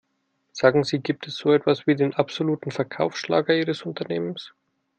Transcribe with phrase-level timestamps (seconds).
[0.51, 4.51] Sagen Sie, gibt es so etwas wie den absoluten Verkaufsschlager ihres Unternehmens?